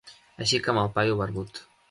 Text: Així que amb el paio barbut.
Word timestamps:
Així 0.45 0.61
que 0.67 0.73
amb 0.73 0.83
el 0.85 0.91
paio 0.97 1.21
barbut. 1.21 1.63